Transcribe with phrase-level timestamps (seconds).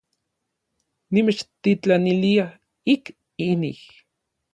[1.13, 2.45] Nimechtitlanilia
[2.93, 3.05] ik
[3.49, 3.79] inij.